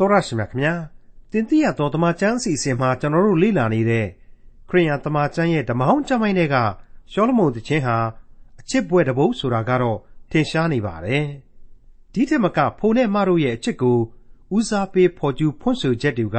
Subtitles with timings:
[0.00, 0.74] တော်ရရှိမြခင်ဗျာ
[1.32, 4.06] တင်တိရတော်တမချန်းစီစဉ်မှာကျွန်တော်တို့လေ့လာနေတဲ့
[4.68, 6.56] ခရိယန်တမချန်းရဲ့ဓမ္မဟောင်းကျမ်းပိုင်းတွေက
[7.12, 7.96] ရှောလမုန်တခြင်းဟာ
[8.60, 9.98] အချစ်ပွဲတပုတ်ဆိုတာကတော့
[10.30, 11.26] ထင်ရှားနေပါတယ်
[12.12, 13.98] ဒီထက်မကဖိုနဲ့မတို့ရဲ့အချစ်ကို
[14.56, 16.38] ဦးစားပေးဖော်ကျူးဖွင့်ဆိုချက်တွေက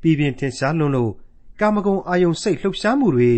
[0.00, 1.12] ပြည်ပြင်းထင်ရှားလွန်းလို့
[1.60, 3.32] ကာမဂုဏ်အာယုံစိတ်လှုပ်ရှားမှုတွေ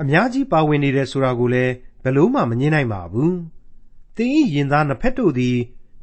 [0.00, 1.72] အများကြီးပါဝင်နေတယ်ဆိုတာကိုလည်း
[2.02, 3.36] ဘယ်လို့မှမငြင်းနိုင်ပါဘူး
[4.16, 5.56] တင်းဤရင်သားနှစ်ဖက်တို့သည်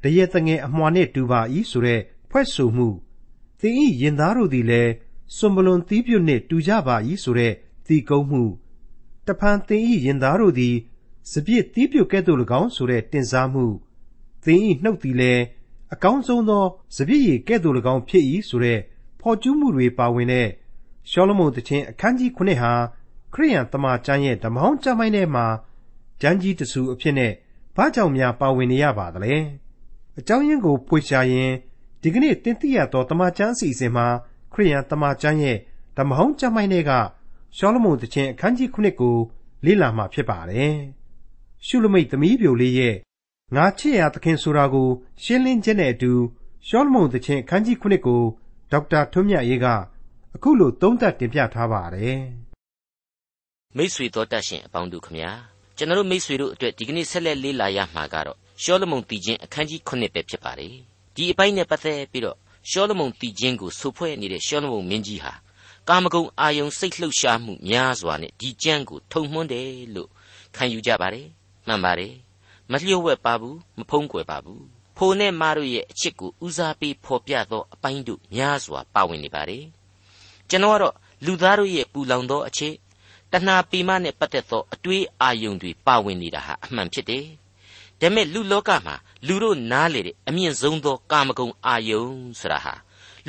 [0.03, 1.41] တရေတငယ်အမွှာနှင့်တူပါ၏
[1.71, 2.01] ဆိုတဲ့
[2.35, 2.87] ဖွဲ့ဆိုမှု
[3.59, 4.91] သင်ဤရင်သားတို့သည်လည်း
[5.35, 7.53] စွန်ပလွန်သီးပြုတ်နှင့်တူကြပါ၏ဆိုတဲ့
[7.85, 8.43] သီကုံးမှု
[9.27, 10.75] တဖန်သင်ဤရင်သားတို့သည်
[11.31, 13.65] စပြစ်သီးပြုတ်ကဲ့သို့၎င်းဆိုတဲ့တင်စားမှု
[14.43, 15.43] သင်ဤနှုတ်သည်လည်း
[15.93, 18.79] အကောင်းဆုံးသောစပြည့်ရည်ကဲ့သို့၎င်းဖြစ်၏ဆိုတဲ့
[19.19, 20.47] ဖော်ကျူးမှုတွေပါဝင်တဲ့
[21.09, 22.73] ရှောလမုန်တခြင်းအခန်းကြီး9ဟာ
[23.33, 25.45] ခရိယန်တမန်ကျမ်းရဲ့ဓမ္မဟောင်းကျမ်းပိုင်းထဲမှာ
[26.21, 27.31] ကျမ်းကြီးတဆူအဖြစ်နဲ့
[27.75, 29.35] ဘာကြောင့်များပါဝင်နေရပါသလဲ
[30.19, 31.51] အကြောင်းရင်းကိုဖွေရှာရင်
[32.05, 34.07] ဒီကနေ့တင်ပြရသောတမန်ကျမ်းအစီအစဉ်မှာ
[34.53, 35.57] ခရိယန်တမန်ကျမ်းရဲ့
[35.97, 36.91] ဓမ္မဟောင်းကျမ်းပိုင်းတွေက
[37.57, 39.15] ရှောလမုန်တခြင်းအခန်းကြီး9ကို
[39.65, 40.75] လေ့လာမှာဖြစ်ပါတယ်
[41.65, 42.95] ရှုလမိတ်သမီးပြိုလေးရဲ့
[43.55, 44.89] ငါချစ်ရသခင်ဆိုတာကို
[45.23, 46.11] ရှင်းလင်းခြင်းနဲ့အတူ
[46.67, 48.21] ရှောလမုန်တခြင်းအခန်းကြီး9ကို
[48.71, 49.67] ဒေါက်တာထွန်းမြတ်ရေးက
[50.35, 52.21] အခုလိုသုံးသပ်တင်ပြထားပါတယ်
[53.77, 55.31] မိတ်ဆွေတော်တတ်ရှင်အပေါင်းတို့ခမညာ
[55.77, 62.37] ကျွန်တော်တို့မိတ်ဆွေတို့အတွက်ဒီကနေ့ဆက်လက်လေ့လာရမှာကတော့ရှောလမုန်တည်ခြင်းအခန်းကြီး9ပဲဖြစ်ပါတယ် ဒီအပိုင်းနဲ့ပတ်သက်ပြီးတော့
[62.69, 65.33] ရှောလမုန်တည်ခြင်းကိုဆိုဖွဲ့နေတဲ့ရှောလမုန်မင်းကြီးဟာ
[65.89, 70.09] ကာမဂုဏ်အာယုံစိတ်လှုပ်ရှားမှုများစွာနဲ့ဒီကြမ်းကိုထုံမှွန်းတယ်လို့
[70.55, 71.27] ခံယူကြပါတယ်
[71.67, 72.13] မှန်ပါတယ်
[72.71, 74.63] မလျှို့ဝှက်ပါဘူးမဖုံးကွယ်ပါဘူး
[74.97, 79.65] ဖိုနဲ့မတို့ရဲ့အချစ်ကိုဦးစားပေးဖော်ပြသောအပိုင်းတို့များစွာပါဝင်နေပါတယ်
[80.49, 82.73] ကျွန်တော်ကတော့လူသားတို့ရဲ့ပူလောင်သောအချစ်
[83.31, 87.25] တဏှာပေမနဲ့ပတ်သက်သောအတွေးအာယုံတွေပါဝင်နေတာဟာအမှန်ဖြစ်တယ်
[87.99, 88.95] ဒါပေမဲ့လူလောကမှာ
[89.27, 92.05] လူတို့နားလေတဲ့အမြင့်ဆုံးသောကာမဂုဏ်အာယုံ
[92.39, 92.73] ဆိုတာဟာ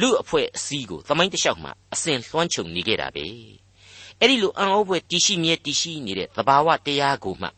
[0.00, 3.26] လူအဖွဲ့အစည်းကိုသမိုင်းတလျှောက်မှာအစဉ်လွှမ်းခြုံနေခဲ့တာပဲ
[4.20, 7.48] အဲ့ဒီလိုအံ့ဩဖွယ်တရှိမြဲတရှိနေတဲ့သဘာဝတရားကိုမှ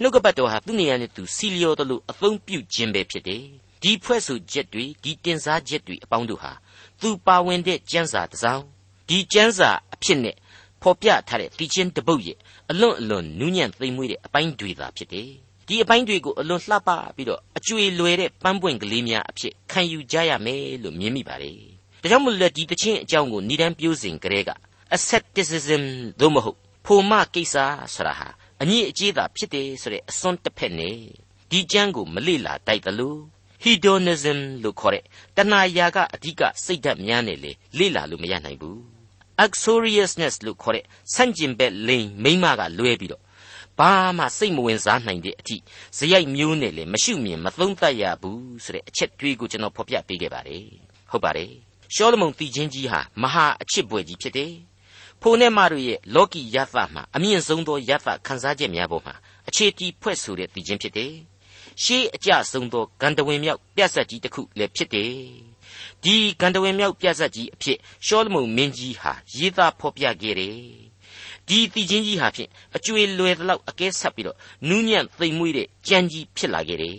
[0.00, 3.44] နှုတ်ကပတ်တော်ဟာသူ့နေရာနဲ့သူစီလျော်တယ်လို့အသုံးပြုခြင်းပဲဖြစ်တယ်
[3.82, 6.52] ဒီဖွဲ့ဆိုချက်တွေဒီတင်စားချက်တွေအပေါင်းတို့ဟာ
[7.00, 8.62] သူပါဝင်တဲ့ကျမ်းစာတစ်စောင်
[9.08, 10.36] ဒီကျမ်းစာအဖြစ်နဲ့
[10.82, 12.38] ဖော်ပြထားတဲ့တည်ခြင်းတပုတ်ရဲ့
[12.70, 15.30] အလွန်အလွန်နူးညံ့သိမ်မွေ့တဲ့အပိုင်းတွေသာဖြစ်တယ်
[15.68, 21.58] ဒီအပိုင်းတွေကိုအလွန်လှပပြီးတော့အကျွေလွယ်တဲ့ပန်းပွင့်ကလေးများအဖြစ်ခံယူကြရမယ်လို့မြင်မိပါတယ်။
[22.02, 24.50] ဒါကြောင့်မို့လို့ဒီတခြင်းအကြောင်းကိုဏ္ဍန်ပြိုးစဉ်ကလေးက
[24.96, 25.82] asceticism
[26.20, 27.56] သို့မဟုတ်ဖိုမကိစ္စ
[27.94, 28.28] ဆိုတာဟာ
[28.62, 30.96] အညစ်အကြေးသာဖြစ်တယ်ဆိုတဲ့အစွန်းတစ်ဖက်နဲ့
[31.50, 33.16] ဒီကျမ်းကိုမလေ့လာတိုက်သလို
[33.64, 35.04] hedonism လို့ခေါ်တဲ့
[35.36, 38.78] တဏှာရာကအဓိကစိတ်ဓာတ်များနဲ့လေလေ့လာလို့မရနိုင်ဘူး
[39.44, 40.84] uxoriousness လို့ခေါ်တဲ့
[41.14, 43.22] ဆန့်ကျင်ဘက်လိန်မိမကလွဲပြီးတော့
[43.78, 45.56] ဘာမှစိတ်မဝင်စားနိုင်တဲ့အထိ
[45.98, 50.66] ဇယိုက်မျိုးနဲ့လည်းမရှုမြင်မသုံးသပ်ရဘူးဆိုတဲ့အချက်တွေးကိုကျွန်တော်ဖော်ပြပေးခဲ့ပါတယ်
[51.10, 51.52] ဟုတ်ပါတယ်
[51.94, 54.52] ရှောလမုန်တည်ခြင်းကြီးဟာမဟာအချစ်ပွဲကြီးဖြစ်တယ်
[55.22, 59.14] ဖိုးနဲ့မတို့ရဲ့လောကီယသမှာအမြင့်ဆုံးသောယသခန်းစားချက်များပေါ်မှာ
[59.48, 61.12] အခြေတီးဖွဲ့ဆိုတဲ့တည်ခြင်းဖြစ်တယ်
[61.82, 65.12] ရှေးအကြဆုံးသောဂန္ဓဝင်မြောက်ပြတ်ဆက်ကြီးတစ်ခုလည်းဖြစ်တယ်
[66.04, 70.87] ဒီဂန္ဓဝင်မြောက်ပြတ်ဆက်ကြီးအဖြစ်ရှောလမုန်မင်းကြီးဟာရေးသားဖော်ပြခဲ့တယ်
[71.48, 74.36] ဒီတည်ခြင်းကြီးဟာဖြင့်အကျွေလွယ်သလောက်အကဲဆက်ပြီးတော့
[74.68, 76.98] နူးညံ့သိမ်မွေ့တဲ့ကြမ်းကြီးဖြစ်လာခဲ့တယ်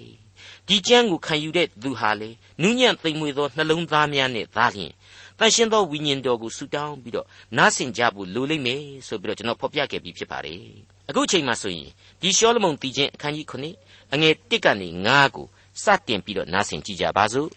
[0.67, 2.29] ဒီကြမ်းကိုခံယူတဲ့သူဟာလေ
[2.61, 4.91] နူးညံ့သိမ်မွေ့သောနှလုံးသားများနဲ့သားလျင်
[5.39, 7.27] တန်ရှင်းသောဝိညာဉ်တော်ကိုဆူတောင်းပြီးတော့
[7.57, 10.61] နားဆင်ကြဖို့လိုလိမ့်မယ်ဆိုပြီးတော့ကျွန်တော်ဖော်ပြခဲ့ပြီးဖြစ်ပါတယ်
[11.09, 11.89] အခုချိန်မှဆိုရင်
[12.21, 13.47] ဒီရှောလမုန်တည်ခြင်းအခန်းကြီး
[13.79, 15.47] 9အငယ်1ကနေ9ကို
[15.83, 17.49] စတင်ပြီးတော့နားဆင်ကြကြပါစို့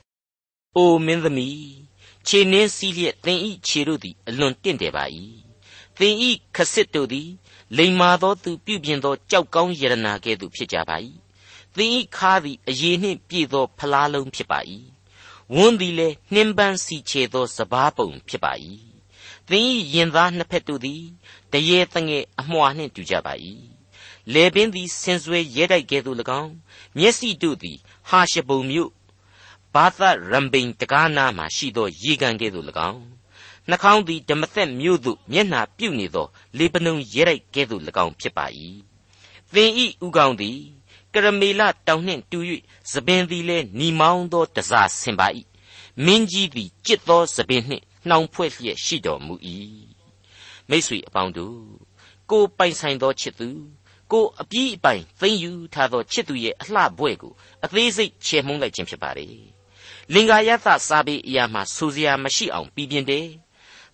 [0.77, 1.75] အိုမင်းသမီး
[2.29, 5.05] ခြေနှင်းစည်းလျက်သင်ဤခြေတို့သည်အလွန်တင့်တယ်ပါ၏
[5.99, 7.29] သင်ဤခစစ်တို့သည်
[7.77, 10.97] လိမ္မာသောသူပြုပြင်သောကြောက်ကောင်းယရနာကဲ့သို့ဖြစ်ကြပါ၏
[11.77, 14.61] သင်ဤခါသည်အယေနှင့်ပြည့်သောဖလားလုံးဖြစ်ပါ၏
[15.55, 18.53] ဝန်းသည်လည်းနှင်းပန်းစီချေသောစပားပုံဖြစ်ပါ၏
[19.49, 21.03] သင်ဤရင်သားနှစ်ဖက်တို့သည်
[21.53, 23.35] တရေတငယ်အမွှာနှင့်တူကြပါ၏
[24.33, 26.53] လေပင်သည်ဆင်ဆွဲရဲတိုက်ကဲ့သို့၎င်း
[26.99, 27.79] မျက်စိတို့သည်
[28.09, 28.91] ဟာရှပုံမြို့
[29.75, 33.12] ဘာသရံပိန်တကားနာမှရှိသောရေကန်ကဲ့သို့၎င်း
[33.71, 36.27] နှာခေါင်းသည်ဓမ္မသက်မြို့သို့မျက်နှာပြုတ်နေသော
[36.59, 38.47] လေပနုံရဲရိုက်ကဲ့သို့၎င်းဖြစ်ပါ၏
[39.53, 40.59] သင်ဤဥကောင်းသည်
[41.15, 42.39] ကရမေလတောင်နှင့်တူ၍
[42.91, 45.29] သပင်သည်လည်းညီမောင်းသောတစားဆင်ပါ၏
[46.05, 49.35] မင်းကြီးသည်ကြစ်သောသပင်နှင့်နှောင်ဖွဲ့လျက်ရှိတော်မူ၏
[50.69, 51.59] မိတ်ဆွေအပေါင်းတို့
[52.31, 53.49] ကိုပိုင်ဆိုင်သောချစ်သူ
[54.13, 57.33] ကိုအပြည့်အပိုင်သိမ့်ယူထားသောချစ်သူရဲ့အလှဘွဲ့ကို
[57.65, 59.29] အသေးစိတ်ချေမှုန်းလိုက်ခြင်းဖြစ်ပါလေ
[60.13, 63.27] လင်္ကာယသစာပေအရာမှာဆိုစရာမရှိအောင်ပြည်ပြင်းတယ်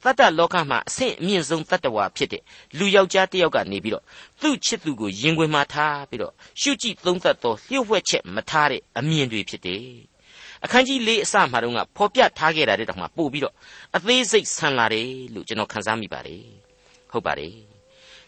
[0.05, 2.43] သတ္တလောကမှာအဆင့်အမြင့်ဆုံးတတ္တဝါဖြစ်တဲ့
[2.79, 4.05] လူယောက်ျားတစ်ယောက်ကနေပြီးတော့
[4.41, 9.85] သူ့ချစ်သူကိုရင်ခွင်မှာထားပြီးတော့ရှုကြည့်သုံးသပ်သောလျှို့ဝှက်ချက်မထားတဲ့အမြင်တွေဖြစ်တယ်
[10.65, 13.55] အခန်းကြီး၄အစမှာတော့ကဖော်ပြထားခဲ့တာတဲ့တောင်မှပို့ပြီးတော့
[13.97, 16.45] အသေးစိတ်ဆန်လာတယ်လို့ကျွန်တော်ခန်းစားမိပါတယ်
[17.13, 17.55] ဟုတ်ပါတယ်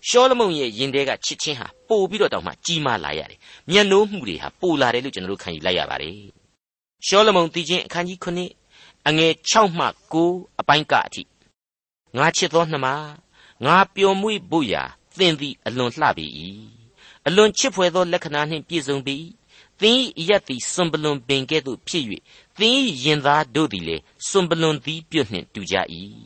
[0.08, 3.38] ရှောလမုန်ရဲ့ယင်တဲကချစ်ချင်းဟာပို့ပြီးတော့တောင်မှကြီးမားလာရတယ်
[3.70, 6.16] မျက်နှိုးမှုတွေဟာပိုလာတယ်လို့ကျွန်တော်တို့ခံယူလိုက်ရပါတယ်
[7.06, 9.86] ရှောလမုန်တည်ခြင်းအခန်းကြီး9အငယ်6မှ
[10.22, 11.22] 9အပိုင်းကအထိ
[12.16, 12.86] ငါချစ်သောနှမ
[13.64, 14.82] ငါပျော်မွေ့ဖို့ရာ
[15.18, 16.26] သင်သည်အလွန်လှပေ၏
[17.26, 19.16] အလွန်ချစ်ဖွယ်သောလက္ခဏာနှင့်ပြည့်စုံပေ၏
[19.80, 22.04] သင်၏အယက်သည်စွန်ပလွန်ပင်ကဲ့သို့ဖြစ်၍
[22.58, 25.76] သင်၏ရင်သားတို့သည်လည်းစွန်ပလွန်သီးပြုတ်နှင့်တူကြ၏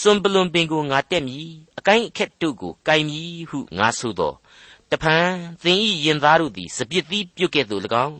[0.00, 1.48] စွန်ပလွန်ပင်ကိုငါတက်မည်
[1.78, 4.34] အကိုင်းအခက်တို့ကိုကိုင်မည်ဟုငါဆိုသော
[4.90, 5.28] တဖန်
[5.62, 8.18] သင်၏ရင်သားတို့သည်စပြစ်သီးပြုတ်ကဲ့သို့၎င်း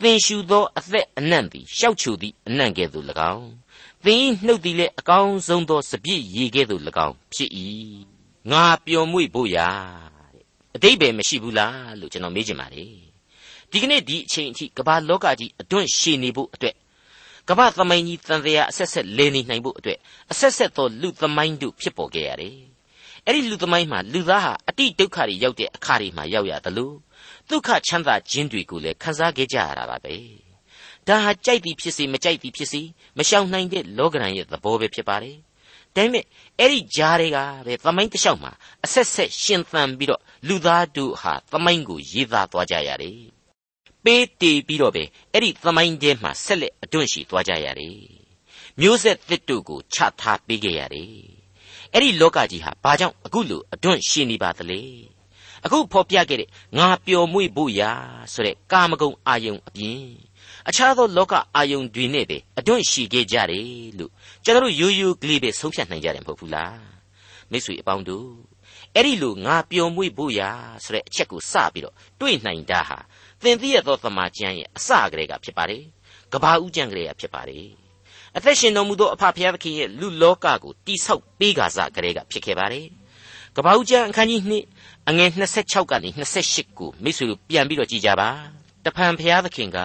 [0.00, 3.48] သင်ရှူသောအသက်အနံ့သည်ရှောက်ချူသည့်အနံ့ကဲ့သို့၎င်း
[4.04, 7.50] သင်၏နှုတ်သည်လည်းအကောင်းဆုံးသောစပြစ်ရည်ကဲ့သို့၎င်းဖြစ်၏
[8.50, 9.68] ငါပျော်မွေ့ဖို့ရာ
[10.34, 10.44] တဲ့
[10.76, 12.92] အတိတ်ပဲမရှိဘူးလားလို့ကျွန်တော်မေးချင်ပါတယ်
[13.70, 16.76] ဒီကနေ့ဒီအချိန်အထိကမ္ဘာလောကကြီးအတွန့်ရှည်နေဖို့အတွက်
[17.48, 19.98] ကမ္ဘာသမိုင်းကြီးတန်တရားအဆက်ဆက်လဲနေနိုင်ဖို့အတွက်
[20.32, 22.56] အဆက်ဆက်သောလူသမိုင်းတို့ဖြစ်ပေါ်ခဲ့ရတယ်
[23.26, 26.94] အဲ့ဒီလူသမိုင်းမှာလူသားဟာအတိဒုက္ခတွေရောက်တဲ့အခါတွေမှာရောက်ရတယ်လို့
[27.48, 30.47] ဒုက္ခချမ်းသာခြင်းတွေကိုလည်းခံစားခဲ့ကြရတာပါပဲ
[31.08, 32.82] ဒါဟာကြိုက်သည်ဖြစ်စေမကြိုက်သည်ဖြစ်စေ
[33.18, 35.36] မရှောင်နိုင်တဲ့လောကရန်ရဲ့သဘောပဲဖြစ်ပါတယ်
[35.96, 36.24] ဒါပေမဲ့
[36.58, 38.52] အဲ့ဒီဂျားတွေကပဲသမိုင်းတစ်လျှောက်မှာ
[38.84, 43.20] အဆက်ဆက်ရှင်သန်ပြီးတော့လူသားတို့ဟာသမိုင်းကိုရေးသားသွားကြရတယ်
[44.04, 45.02] ပေးတီးပြီးတော့ပဲ
[45.32, 47.98] အဲ့ဒီသမိုင်းထဲမှာဆက်လက်အတွန့်ရှိသွားကြရတယ်
[48.80, 51.12] မျိုးဆက်သစ်တို့ကိုချထားပေးခဲ့ရတယ်
[51.92, 54.80] အဲ့ဒီလောကကြီးဟာဘာကြောင့်အခုလိုအတွန့်ရှိနေပါသလဲ
[55.64, 57.92] အခုဖော်ပြခဲ့တဲ့ငါပျော်မွေ့ဖို့ရာ
[58.32, 60.27] ဆိုတဲ့ကာမဂုဏ်အာယုံအပြင်
[60.68, 63.66] အခြားသောလောကအာယုံတွေနဲ့ပဲအတွန့်ရှိခဲ့ကြတယ်
[63.98, 64.10] လို့
[64.44, 66.80] ကျွန်တော်တို့ရိုးရိုးကလေးပဲဆုံးဖြတ်နိုင်ကြတယ်မဟုတ်ဘူးလား
[67.50, 68.28] မိတ်ဆွေအပေါင်းတို့
[68.94, 70.50] အဲ့ဒီလိုငါပျော်မွေ့ဖို့ရာ
[70.84, 72.98] ဆိုတဲ့အချက်ကိုစပြီးတော့တွေ့နိုင်တာဟာ
[73.42, 75.82] သင်သိရသောသမာကျမ်းရဲ့အစကလေးကဖြစ်ပါတယ်
[76.32, 77.66] ကဘာဦးကျမ်းကလေးကဖြစ်ပါတယ်
[78.36, 82.86] အသက်ရှင်တော်မူသောအဖဖခင်သခင်ရဲ့လူလောကကိုတိဆောက်ပေးကာစကလေးကဖြစ်ခဲ့ပါတယ်
[83.56, 84.40] ကဘာဦးကျမ်းအခန်းကြီး
[84.76, 85.30] 2အငယ်
[85.60, 86.10] 26ကနေ
[86.44, 88.30] 28ကိုမိတ်ဆွေတို့ပြန်ပြီးတော့ကြည်ကြပါ
[88.84, 89.78] တဖန်ဖခင်သခင်က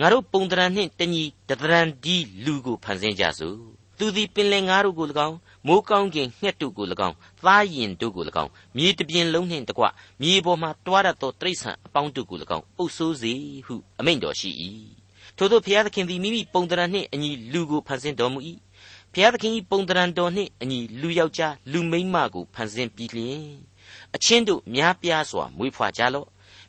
[0.00, 3.58] ငါတို့ပုံတရံနှင့်တညီတတရံဒီလူကိုဖန်ဆင်းကြစို့
[3.98, 5.36] သူသည်ပင်လယ်ငါးတို့ကို၎င်း
[5.66, 9.84] မိုးကောင်းကင်ငှက်တို့ကို၎င်းသားရင်တို့ကို၎င်းမြေတပြင်လုံးနှင့်တကွ
[10.22, 13.32] မြေပေါ်မှတွားရသောတိရစ္ဆာန်အပေါင်းတို့ကို၎င်းအုပ်ဆိုးစေ
[13.66, 14.50] ဟုအမိန့်တော်ရှိ၏
[15.36, 18.38] ထို့သောဘုရားသခင်သည်မိမိပုံတရံနှင့်အညီလူကိုဖန်ဆင်းတော်မူ၏
[19.12, 23.46] ဘုရားသခင်၏ပုံတရံတော်နှင့်အညီလူယောက်ျားလူမိန်းမကိုဖန်ဆင်းပြီးလျင်
[24.14, 26.26] အချင်းတို့များပြားစွာမွေးဖွားကြလော့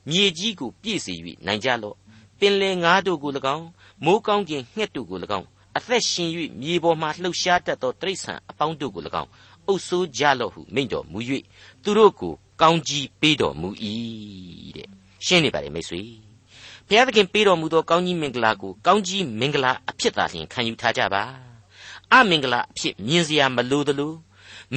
[0.09, 1.13] မြေကြီးကိုပြည့်စေ၍
[1.45, 1.97] နိုင်ကြလော့
[2.39, 3.67] ပင်လယ်ငါးတို့ကို၎င်း
[4.05, 5.47] မိုးကောင်းကင်ငှက်တို့ကို၎င်း
[5.77, 6.29] အသက်ရှင်၍
[6.61, 9.29] မြေပေါ်မှလှုပ်ရှားတတ်သောတိရစ္ဆာန်အပေါင်းတို့ကို၎င်း
[9.67, 11.19] အုပ်ဆိုးကြလော့ဟုမိန့်တော်မူ၍
[11.83, 13.69] သူတို့ကိုကောင်းကြီးပေးတော်မူ၏
[14.77, 14.87] တဲ့
[15.25, 16.01] ရှင်းနေပါလေမိတ်ဆွေ
[16.87, 21.23] ဘုရားသခင်ပေးတော်မူသောကောင်းကြီးမင်္ဂလာကိုကောင်းကြီးမင်္ဂလာအဖြစ်သာလျှင်ခံယူထားကြပါ
[22.13, 24.13] အမင်္ဂလာအဖြစ်မြင်စရာမလိုသလို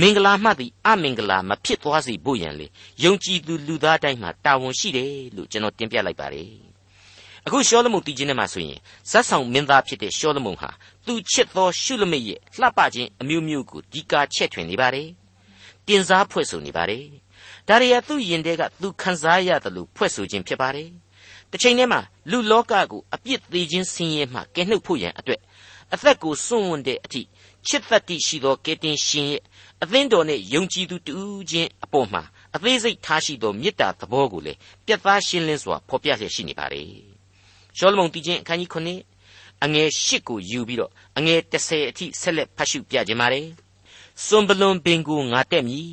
[0.00, 2.66] မင်္ဂလာမှသည်အမင်္ဂလာမဖြစ်သွားစေဖို့ရန်လေ
[3.04, 6.71] ယုံကြည်သူလူသားတိုင်းမှာတာဝန်ရှိတယ်လို့ကျွန်တော်တင်ပြလိုက်ပါတယ်
[7.46, 8.78] အခုရှောလမုန်တည်ခြင်းထဲမှာဆိုရင်
[9.10, 10.70] ဇတ်ဆောင်မင်းသားဖြစ်တဲ့ရှောလမုန်ဟာ
[11.06, 15.08] သူချစ်သောရှုလမိတ်ရဲ့လှပခြင်းအမျိုးမျိုးကိုဒီကာချက်ထွင်နေပါတယ်
[15.86, 17.04] တင်စားဖွဲ့ဆိုနေပါတယ်
[17.68, 20.88] ဒါရီယာသူ့ယင်တဲ့ကသူခံစားရတယ်လို့ဖွဲ့ဆိုခြင်းဖြစ်ပါတယ်
[21.50, 22.00] တစ်ချိန်တည်းမှာ
[22.30, 25.40] လူလောကကိုအပြစ်သေးခြင်းဆင်းရဲမှကဲနှုတ်ဖို့ရန်အတွက်
[25.94, 27.22] အသက်ကိုစွန့်ဝန်တဲ့အထိ
[27.66, 29.42] ချစ်သက်တိရှိသောကဲတင်ရှင်ရဲ့
[29.82, 32.22] အသင်းတော်နဲ့ယုံကြည်သူတူးချင်းအပေါ်မှာ
[32.54, 34.52] အသေးစိတ်ထားရှိသောမေတ္တာသဘောကိုလေ
[34.86, 37.11] ပြတ်သားရှင်းလင်းစွာဖော်ပြလျက်ရှိနေပါလေ
[37.78, 43.46] ရှောလမုန်တည်ခြင်းအခန်းကြီး9အငယ်8ကိုယူပြီးတော့အငယ်30အထိဆက်လက်ဖတ်ရှုပြခြင်းပါတယ်
[44.24, 45.88] စွန်ဘလွန်ပင်ကိုငါတက်မည်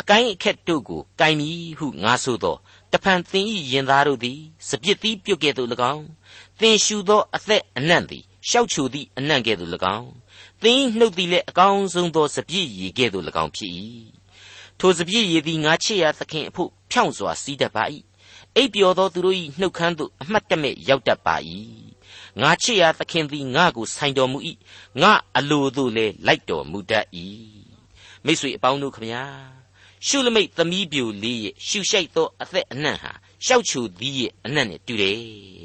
[0.00, 2.56] အကိုင်းအခက်တို့ကိုကိုင်မည်ဟုငါဆိုသော
[2.92, 6.04] တဖန်သင်၏ရင်သားတို့သည်စပြစ်သီးပြုတ်ကဲ့သို့၎င်း
[6.60, 10.10] သင်ရှူသောအသက်အနံ့သည်ရှောက်ချူသည့်အနံ့ကဲ့သို့၎င်း
[10.62, 13.72] သင်နှုတ်သည်လည်းအကောင်းဆုံးသောစပြည့်ရည်ကဲ့သို့၎င်းဖြစ်၏
[14.78, 17.84] ထိုစပြည့်ရည်သည်ငါချစ်ရာသခင်အဖို့ဖြောင့်စွာစီးတတ်ပါ၏
[18.56, 21.36] အိပ်ပျော်သောသူတို့၏နှုတ်ခမ်းသို့အမှတ်တမဲ့ရောက်တတ်ပါ၏
[22.40, 24.38] ငါချစ်ရာသခင်သည်ငါကိုဆိုင်တော်မူ၏
[25.00, 27.06] ငါအလိုသို့လည်းလိုက်တော်မူတတ်၏
[28.24, 29.22] မိတ်ဆွေအပေါင်းတို့ခမညာ
[30.06, 33.12] ရှုလမိတ်သမီးပြူလေးရဲ့ရှုရှိုက်သောအသက်အနှံ့ဟာ
[33.46, 35.16] ရှောက်ချူသီးရဲ့အနှံ့နဲ့တူတယ်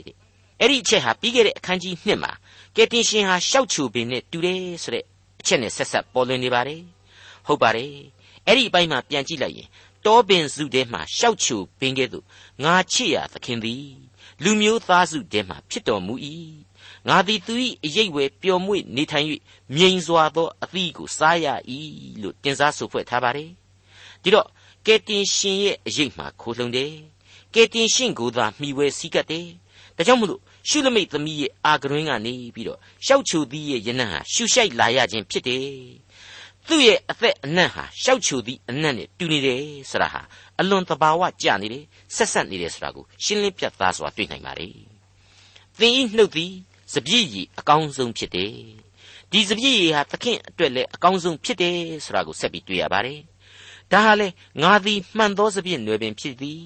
[0.08, 0.16] တဲ့
[0.60, 2.32] အဲ့ဒီအချက်ဟာပြီးခဲ့တဲ့အခန်းကြီး1မှာ
[2.76, 5.06] ကယ်တင်ရှင်ဟာရှောက်ချူပင်နဲ့တူတယ်ဆိုတဲ့
[5.40, 6.82] အချက်နဲ့ဆက်ဆက်ပေါ်လွင်နေပါတယ်
[7.48, 7.94] ဟုတ်ပါတယ်
[8.46, 9.68] အဲ့ဒီအပိုင်းမှာပြန်ကြည့်လိုက်ရင်
[10.06, 12.26] တောပင်စုထဲမှာရှောက်ချူပင်ကဲ့သို့
[12.64, 13.88] ငါချစ်ရသခင်သည်
[14.44, 16.14] လူမျိုးသားစုထဲမှာဖြစ်တော်မူ၏
[17.08, 17.54] ငါသည်သူ၏
[17.86, 19.28] အရေးဝယ်ပျော်မွေ့နေထိုင်၍
[19.76, 21.48] မြိန်စွာသောအသီးကိုစားရ၏
[22.22, 23.52] လို့တင်စားဆိုဖွဲ့ထားပါတယ်
[24.24, 24.48] ဒီတော့
[24.86, 26.94] ကယ်တင်ရှင်ရဲ့အရေးမှာခိုးလှုံတယ်
[27.54, 29.48] ကယ်တင်ရှင်ကိုသာမှီဝဲစည်းကပ်တယ်
[29.96, 35.64] ဒါကြောင့်မလို့ရှုလမိတ်သမီးရဲ့အာကရွင်းကနေပြီးတော့ရှောက်ချိုသီးရဲ့ယနံ့ဟာရှုရှိုက်လာရခြင်းဖြစ်တယ်
[36.68, 39.62] သူ့ရဲ့အသက်အနံ့ဟာရှောက်ချိုသီးအနံ့နဲ့တူနေတယ်
[39.92, 40.22] ဆိုတာဟာ
[40.60, 41.84] အလွန်တဘာဝကြနေတယ်
[42.16, 44.70] ဆက်ဆက်နေတယ်ဆိုတာကိုရှင်းလင်းပြသစွာတွေ့နိုင်ပါ रे
[45.80, 46.54] သင်ဤနှုတ်သည်
[46.94, 48.54] စပြည့်ရည်အကောင်းဆုံးဖြစ်တယ်
[49.32, 53.20] ဒီစပြည့်ရည်ဟာသခင်အတွက်လည်းအကောင်းဆုံးဖြစ်တယ်ဆိုတာကိုဆက်ပြီးတွေ့ရပါတယ်
[53.92, 54.28] ဒါဟာလေ
[54.62, 56.62] ငါသည်မှန်သောစပြည့်နွယ်ပင်ဖြစ်သည်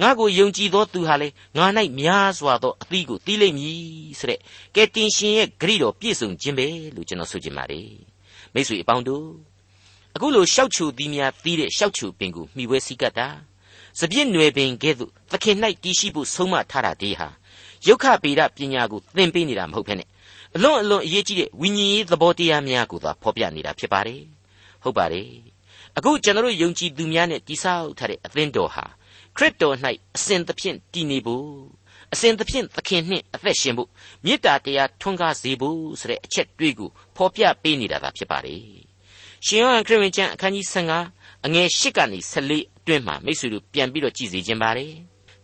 [0.00, 1.66] ငါကိုယုံကြည်သောသူဟာလေငါ၌
[2.00, 3.80] များစွာသောအသီးကိုတီးလိမ့်မည်
[4.18, 4.40] ဆိုတဲ့
[4.74, 8.09] ကဲတင်ရှင်ရဲ့ဂရိတော်ပြည့်စုံခြင်းပဲလို့ကျွန်တော်ဆိုချင်ပါတယ်
[8.54, 9.26] မိတ်ဆွေအပေါင်းတို့
[10.14, 13.28] အခုလိုရှောက်ချူသီးများသီးတဲ့ရှောက်ချူပင်ကိုမှီဝဲစည်းကပ်တာ
[13.98, 17.28] စပြည့်နွယ်ပင်ကဲ့သို့သခင်၌တည်ရှိဖို့ဆုံးမထားတာဒီဟာ
[17.86, 20.04] ယုတ်ခဗေဒပညာကိုသင်ပေးနေတာမဟုတ်ဖ ೇನೆ
[20.54, 24.22] အလွန်အလွန်အရေးကြီးတဲ့ဝိညာဉ်ရေးသဘောတရားများကိုသာဖော်ပြနေတာဖြစ်ပါတယ်
[24.82, 25.28] ဟုတ်ပါတယ်
[25.96, 28.84] အခုကျွန်တော်တို့ယုံကြည်သူများနဲ့တိဆောက်ထားတဲ့အသင်းတော်ဟာ
[29.36, 29.76] ခရစ်တော်၌
[30.16, 31.46] အစဉ်သဖြင့်တည်နေဖို့
[32.12, 33.88] အစဉ်သဖြင့်သခင်နှင့်အသက်ရှင်ဖို့
[34.24, 38.62] မေတ္တာတရားထွန်းကားစေဖို့ဆိုတဲ့အချက်တွေးကိုဖော်ပြပေးနေတာသာဖြစ်ပါတယ်
[39.46, 44.94] ရှင်ယောဟန်ခရစ်ဝင်ကျမ်းအခန်းကြီး15အငယ်8ကနေ14အတွင်းမှာမိတ်ဆွေတို့ပြန်ပြီးတော့ကြည်စေခြင်းပါတယ်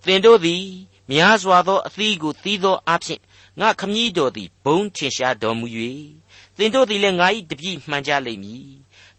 [0.07, 0.65] သင်တို့သည်
[1.13, 3.21] များစွာသောအသီးကိုသီးသောအဖြစ်
[3.61, 5.67] ငါခမည်းတော်သည်ဘုံထင်ရှားတော်မူ၍
[6.57, 8.69] သင်တို့သည်လည်းငါ၏တပည့်မှန်ကြလိမ့်မည်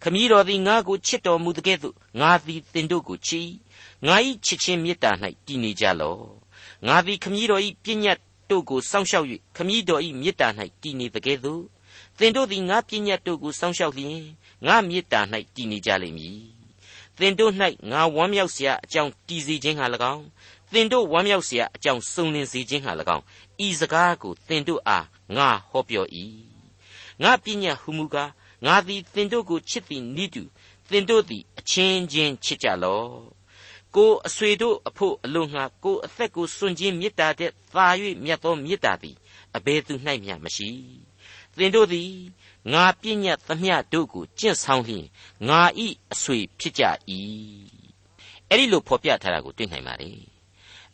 [0.03, 3.49] ခမည်းတော်သည်ငါကိုချစ်တော်မူတဲ့ကဲ့သို့ငါသည်သင်တို့ကိုချစ်
[4.07, 5.11] ငါ၏ချစ်ချင်းမေတ္တာ၌
[5.45, 6.46] တည်နေကြလော့
[6.85, 8.19] ငါသည်ခမည်းတော်၏ပြည့်ညတ်
[8.49, 10.47] တို့ကိုစောင့်ရှောက်၍ခမည်းတော်၏မေတ္တာ၌
[10.81, 11.63] တည်နေတကယ်သို့
[12.17, 14.21] သင်တို့သည်ငါပြည့်ညတ်တို့ကိုစောင့်ရှောက်လျင်
[14.65, 15.21] ငါမေတ္တာ၌
[15.55, 16.39] တည်နေကြလိမ့်မည်
[17.17, 17.53] သင်တို့၌
[17.91, 20.25] ငါဝမ်းမြောက်စရာအကြောင်းတည်စေခြင်းဟာ၎င်း
[20.73, 23.23] သင်တို့ဝမ်းမြောက်စရာအကြောင်းစုံလင်စေခြင်းဟာ၎င်း
[23.65, 25.05] ဤစကားကိုသင်တို့အား
[25.35, 26.05] ငါဟောပြော၏
[27.23, 28.31] ငါပညာဟုမူကား
[28.65, 30.43] ငါသည်သင်တို့ကိုချစ်သည်နိတု
[30.89, 33.36] သင်တို့သည်အချင်းချင်းချစ်ကြလော့
[33.95, 37.87] ကိုအဆွေတို့အဖို့အလို့ငှာကိုအသက်ကိုစွန့်ခြင်းမေတ္တာတဲ့သာ၍
[38.23, 39.15] မြတ်သောမေတ္တာသည်
[39.55, 40.69] အဘယ်သူ၌မျှမရှိ
[41.57, 42.11] သင်တို့သည်
[42.73, 45.05] ငါပြည့်ညတ်သမျှတို့ကိုကျင့်ဆောင်လျင်
[45.49, 46.83] ငါဤအဆွေဖြစ်ကြ၏
[48.49, 50.11] အဲ့ဒီလိုဖော်ပြထားတာကိုတွေ့နိုင်ပါ रे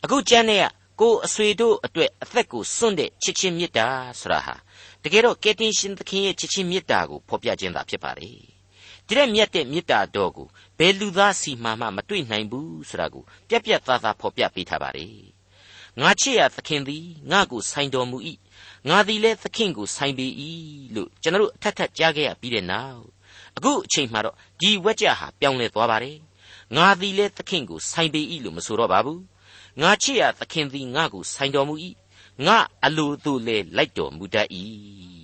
[0.04, 0.66] အခုကျမ်းထဲက
[1.00, 3.86] ကိုအဆွေတို့အတွက်အသက်ကိုစွန့်တဲ့ချစ်ချင်းမေတ္တာ
[4.20, 4.54] ဆိုတာဟာ
[5.02, 8.30] တကယ်တော့ကယ်တင်ရှင်သခင်ရဲ့ချစ်ချင်းမေတ္တာကိုဖော်ပြခြင်းသာဖြစ်ပါလေ
[9.06, 15.08] ဒီတဲ့မြတ်တဲ့မေတ္တာတော်ကို ဘယ်လူသားစီမှမှမတွေ့နိုင်ဘူးဆိုတာကိုပြက်ပြက်သားသားဖော်ပြပေးထားပါလေ
[16.00, 18.18] ငါချစ်ရသခင်သည်ငါကိုဆိုင်တော်မူ၏
[18.88, 20.26] ငါသည်လည်းသခင်ကိုဆိုင်ပေ၏
[20.94, 23.02] လို့ကျွန်တော်အထက်ထက်ကြားခဲ့ရပြီးတဲ့နောက်
[23.56, 26.18] အခုအချိန်မှတော့ဒီဝက်ကြဟာပြောင်းလဲသွားပါတယ်
[26.76, 29.22] ငါသည်လည်းသခင်ကိုဆိုင်ပေ၏လို့မဆိုတော့ပါဘူး
[29.82, 31.74] ငါချစ်ရသခင်သည်ငါကိုဆိုင်တော်မူ၏
[32.46, 35.23] ငါအလိုသို့လဲလိုက်တော်မူတတ်၏တဲ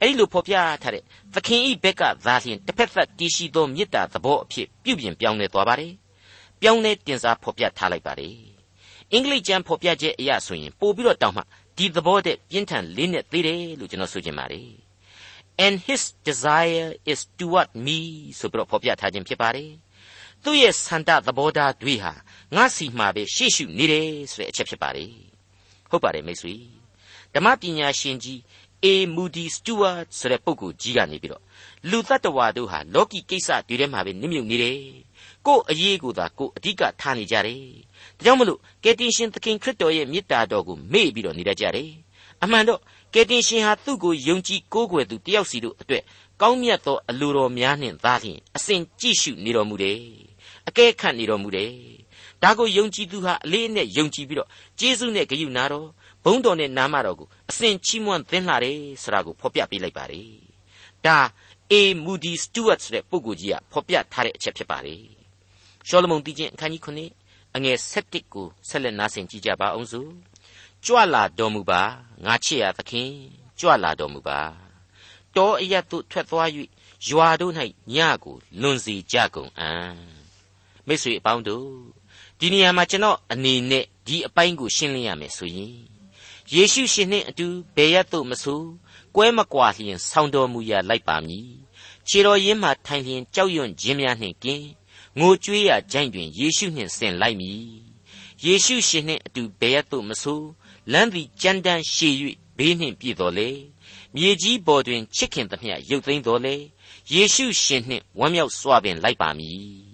[0.00, 1.02] အဲ့ဒီလိုဖော်ပြထားတဲ့
[1.34, 5.92] သခင်ဤဘက်ကသာလျှင်တစ်ဖက်သက်တည်ရှိသောမေတ္တာသဘောအဖြစ်ပြုပြင်ပြောင်းလဲသွားပါတယ်
[6.60, 8.36] ပြောင်းလဲတင်စားဖော်ပြထားလိုက်ပါတယ်
[9.12, 11.42] အင်္ဂလိပ်ကျမ်းဖော်ပြချက်အရဆိုရင်ပို့ပြီးတော့တောင်းမှ
[11.76, 14.68] ဒီသဘောတဲ့ပြင်းထန်လေးနဲ့သေးတယ်လို့ကျွန်တော်ဆိုချင်ပါတယ်
[15.64, 17.98] and his desire is toward me
[18.38, 19.70] ဆိုပြီးတော့ဖော်ပြထားခြင်းဖြစ်ပါတယ်
[20.44, 22.12] သူ့ရဲ့ဆန္ဒသဘောထားတွေဟာ
[22.56, 25.12] ငါစီမှာပဲရှေ့ရှုနေတယ်ဆိုတဲ့အချက်ဖြစ်ပါတယ်
[25.90, 26.54] ဟုတ်ပါတယ်မိတ်ဆွေ
[27.34, 28.40] ဓမ္မပညာရှင်ကြီး
[28.84, 31.42] အေမူဒီစတူဝတ်ဆိုတဲ့ပုဂ္ဂိုလ်ကြီးကနေပြီးတော့
[31.90, 34.78] လူတ attva တို့ဟာလောကီကိစ္စတွေထဲမှာပဲနစ်မြုပ်နေတယ်
[35.46, 37.62] ကို့အရေးကိုသာကို့အဓိကထားနေကြတယ်
[38.18, 41.90] ဒါကြောင့်မလို့ကယ်တင်ရှင်သခင်ခရစ်တော်ရဲ့မေတ္တာတော်ကိုမေ့ပြီးတော့နေတတ်ကြတယ်
[42.42, 42.80] အမှန်တော့
[43.14, 46.02] ကယ်တင်ရှင်ဟာသူ့ကိုယုံကြည်ကိုးကွယ်သူတယောက်စီတို့အတွက်
[46.40, 50.00] ကောင်းမြတ်သောအလိုတော်များနှင့်သာလျှင်အစဉ်ကြည့်ရှုနေတော်မူတယ်
[50.68, 51.72] အကဲခတ်နေတော်မူတယ်
[52.42, 55.88] ဒါကိုယုံကြည်သူဟာအလေးနဲ့ယုံကြည်ပြီးတော့ဂျေဇုနဲ့ဂရုနာတော်
[56.24, 60.30] ဘုန်းတော်နဲ့နာမတော်ကိုအစဉ်ချီးမွမ်းသင်လာတယ်ဆိုတာကိုဖော်ပြပေးလိုက်ပါတယ်
[61.06, 61.18] ဒါ
[61.70, 65.02] အေမူဒီစတူဝတ်ဆိုတဲ့ပုဂ္ဂိုလ်ကြီးကဖော်ပြထားတဲ့အချက်ဖြစ်ပါတယ်
[65.88, 70.10] ရှောလမုန်တည်ခြင်းအခန်းကြီး9အငယ်7ကိုဆက်လက်နားဆင်ကြည့်ကြပါအောင်စို့
[70.84, 71.82] ကြွလာတော်မူပါ
[72.24, 73.10] ငါချစ်ရသခင်
[73.60, 74.40] ကြွလာတော်မူပါ
[75.36, 76.48] တောအရတ်သို့ထွက်သွား၍
[77.08, 77.52] ရွာတို့၌
[77.94, 79.94] ညကိုလွန်စီကြကုန်အံ့
[80.86, 81.68] မိတ်ဆွေအပေါင်းတို့
[82.38, 85.74] ဒီနေရာမှာကျွန်တော်အနေနဲ့ဒီအပိုင်းကိုရှင်းလင်းရမယ်ဆိုရင်
[86.54, 88.62] ယေရှုရှင်နှင့်အတူဘယ်ရတ်သို့မဆို
[89.14, 91.50] ကွဲမကွာလျင်ဆောင်းတော်မူရာလိုက်ပါမည်
[92.08, 94.66] ခြေတော်ရင်းမှထိုင်လျင်ကြောက်ရွံ့ခြင်းများနှင့်ကင်း
[95.18, 97.62] ငိုကြွေးရာကြိုင်တွင်ယေရှုနှင့်ဆင်လိုက်မည်
[98.44, 100.40] ယေရှုရှင်နှင့်အတူဘယ်ရတ်သို့မဆို
[100.92, 102.14] လမ်းသည်ကြမ်းတမ်းရှည်၍
[102.56, 103.48] ဘေးနှင့်ပြည့်တော်လေ
[104.14, 106.54] မြေကြီးပေါ်တွင်ချစ်ခင်သမျှရုပ်သိမ်းတော်လေ
[107.12, 109.90] ယေရှုရှင်နှင့်ဝမ်းမြောက်စွာပင်လိုက်ပါမည်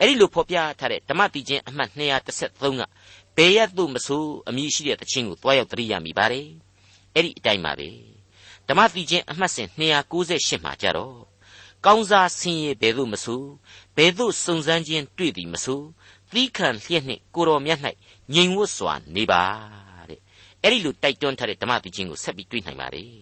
[0.00, 2.82] အဲ့ဒီလိုဖော်ပြထားတဲ့ဓမ္မတိချင်းအမှတ်233က
[3.36, 6.48] ဘယ်ရသို့မဆိုအမည်ရှိတဲ့တခြင်းကိုတွားရောက်တရိယာမိပါတယ်
[7.14, 7.88] အဲ့ဒီအတိုင်းပါပဲ
[8.68, 11.16] ဓမ္မတိချင်းအမှတ်စဉ်298မှာကြတော့
[11.86, 13.42] ကောင်းစားဆင်းရဲဘယ်သို့မဆို
[13.96, 15.80] ဘယ်သို့စုံစမ်းခြင်းတွေ့သည်မဆို
[16.32, 17.80] သီးခံလျက်နှင့်ကိုတော်မြတ်၌
[18.34, 19.42] ငြိမ်ဝတ်စွာနေပါ
[20.08, 20.20] တဲ့
[20.62, 23.14] အဲ့ဒီလိုတိုက်တွန်းထားတဲ့ဓမ္မပီချင်းကိုဆက်ပြီးတွေ့နိုင်ပါတယ်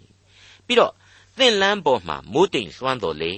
[0.67, 0.93] ပြီးတော့
[1.39, 3.35] သင်လန်းပေါ်မှာမိုးတိမ်လွှမ်းတော်လေ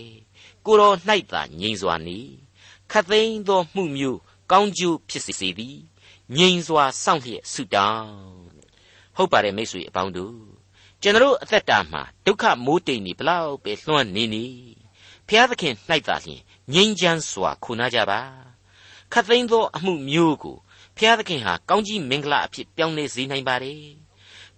[0.66, 0.96] ကိုတော်၌
[1.32, 2.18] သာငြိမ်စွာနေ
[2.90, 4.18] ခတ်သိမ်းသောမှုမျိုး
[4.50, 5.78] ကောင်းကျိုးဖြစ်စေသည်
[6.36, 8.12] ငြိမ်စွာစောင့်လျက်ဆုတောင်း
[9.16, 10.36] ဟုတ်ပါတယ်မိတ်ဆွေအပေါင်းတို့
[11.02, 14.44] ကျွန်တော်အသက်တာမှာဒုက္ခမိုးတိမ်နေဘလောက်ပဲလွှမ်းနေနေ
[15.28, 15.74] ဖျားသခင်၌
[16.06, 16.40] သာလျှင်
[16.74, 18.20] ငြိမ်းချမ်းစွာခုနာကြပါ
[19.12, 20.56] ခတ်သိမ်းသောအမှုမျိုးကို
[20.96, 23.82] ဖျားသခင်ဟာကောင်းကြီးမင်္ဂလာအဖြစ်ပြောင်းလဲစေနိုင်ပါတယ်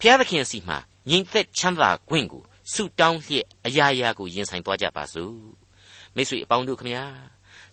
[0.01, 0.79] ဖျားသခင်စီမှာ
[1.11, 5.39] ငြိမ်သက်ချမ်းသာခွင့်ကိုဆုတောင်းလျက်အရာရာကိုရင်ဆိုင်သွားကြပါစို့
[6.15, 7.05] မိတ်ဆွေအပေါင်းတို့ခမညာ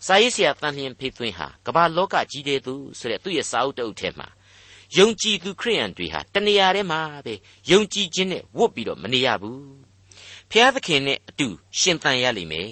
[0.06, 4.28] စာရေးဆရာတန်လျင်ဖေးသွင်းဟာကမ္ဘာလောကကြီးတဲ့သူဆိုတဲ့သူ့ရဲ့စာအုပ်တအုပ်ထဲမှာ
[4.98, 7.34] ယုံကြည်သူခရိယန်တွေဟာတနေရာထဲမှာပဲ
[7.72, 9.64] ယုံကြည်ခြင်းနဲ့ဝတ်ပြီးတော့မနေရဘူး
[10.52, 11.48] ဖျားသခင်နဲ့အတူ
[11.80, 12.72] ရှင်သန်ရလိမ့်မယ်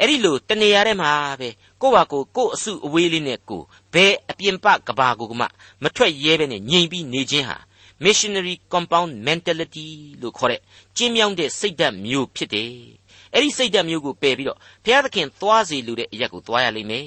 [0.00, 1.48] အဲ့ဒီလိုတနေရာထဲမှာပဲ
[1.82, 3.62] ကိုယ့်ဘာကိုကိုယ့်အစုအဝေးလေးနဲ့ကို
[3.94, 5.46] ဘဲအပြင်ပကဘာကိုကမှ
[5.82, 7.58] မထွက်ရဲပဲနဲ့ငြိမ်ပြီးနေခြင်းဟာ
[8.04, 9.86] missionary compound mentality
[10.20, 10.60] လို့ခေါ်တဲ့
[10.96, 12.72] ကျင်းမြောင်းတဲ့စိတ်ဓာတ်မျိုးဖြစ်တယ်
[13.34, 17.06] အဲ့ဒီစိတ်ဓာတ်မျိုးကိုပယ်ပြီးတော့ဘုရားသခင်သွားစီလူတဲ့အရက်ကိုသွားရလိမ့်မယ်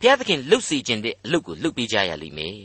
[0.00, 2.56] ဘုရားသခင်လှုပ်စီခြင်းတဲ့အလုပ်ကိုလှုပ်ပေးကြရလိမ့်မယ်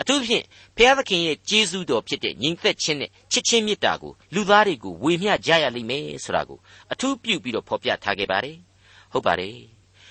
[0.00, 0.44] အထူးဖြင့်
[0.76, 6.58] ဘုရားသခင်ရဲ့ကျေးဇူးတော်ဖြစ်တဲ့ညီသက်ခြင်းနဲ့ချစ်ချင်းမေတ္တာကိုလူသားတွေကိုဝေမျှကြရလိမ့်မယ်ဆိုတာကို
[6.92, 8.56] အထူးပြုပြီးတော့ဖော်ပြထားခဲ့ပါတယ်
[9.12, 9.56] ဟုတ်ပါတယ်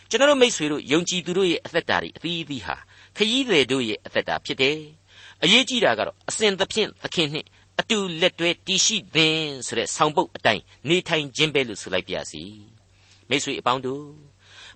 [0.09, 2.75] ကျွန်တော်တို့မိษွေတို့ယုံကြည်သူတို့ရဲ့အသက်တာတွေအသီးသီးဟာ
[3.17, 4.77] ခရီးသည်တို့ရဲ့အသက်တာဖြစ်တယ်
[5.43, 7.47] အရေးကြီးတာကတော့အစဉ်သဖြင့်သခင်နှင့်
[7.79, 12.43] အတူလက်တွဲတည်ရှိသည်ဆိုတဲ့ဆောင်ပုတ်အတိုင်းနေထိုင်ခြင်းပဲလို့ဆိုလိုက်ပါစီ
[13.29, 14.03] မိတ်ဆွေအပေါင်းတို့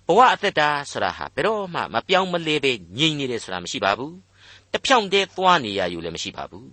[0.06, 4.14] ဘဝအသက်တာဆိုတာဟာဘယ်တော့မှမပြောင်းမလဲပဲငြိမ်နေတယ်ဆိုတာမရှိပါဘူး
[4.72, 6.68] တဖြောင့်တည်းသွားနေရယူလည်းမရှိပါဘူး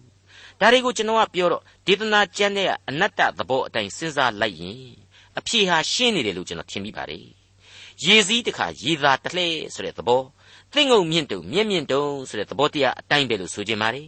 [0.59, 4.79] ဒါတွေကိုကျွန်တော်ကပြောတော့ဒေသနာကျမ်းရဲ့အနတ္တသဘောအတိုင်းစဉ်းစားလိုက်ရင်
[5.39, 7.25] အဖြေဟာရှင်းနေတယ်လို့ကျွန်တော်ထင်မိပါတယ်
[8.05, 10.21] ရေစည်းတခါရေသာတလှဲဆိုတဲ့သဘော
[10.73, 14.07] သင်္ငုံမြင့်တုံမြင့်မြင့်တုံဆိုတဲ့သဘောတရားအတိုင်းပဲလို့ဆိုခြင်းပါတယ်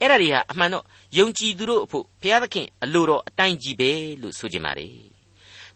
[0.00, 0.84] အဲ့ဒါတွေဟာအမှန်တော့
[1.16, 3.90] ယုံကြည်သူတို့အဖို့ဘုရားသခင်အလိုတော်အတိုင်းကြီးပဲ
[4.22, 4.94] လို့ဆိုခြင်းပါတယ်